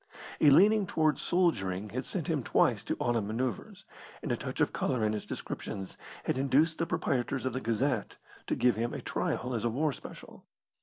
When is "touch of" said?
4.35-4.73